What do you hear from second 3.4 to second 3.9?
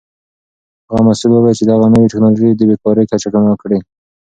کړي.